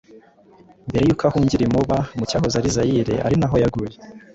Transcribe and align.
mbere 0.89 1.03
y’uko 1.05 1.23
ahungira 1.29 1.63
i 1.65 1.69
Moba 1.75 1.97
mu 2.17 2.23
cyahoze 2.29 2.55
ari 2.57 2.73
Zaire, 2.75 3.15
ari 3.25 3.35
naho 3.41 3.55
yaguye. 3.63 3.95